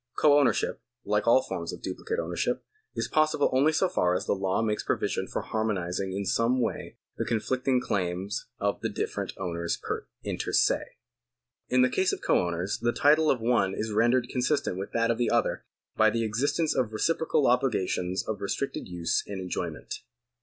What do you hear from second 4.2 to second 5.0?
the law makes